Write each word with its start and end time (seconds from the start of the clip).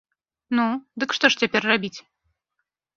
Ну, 0.59 0.65
дык 1.05 1.15
што 1.19 1.25
ж 1.35 1.45
цяпер 1.45 1.61
рабіць? 1.75 1.95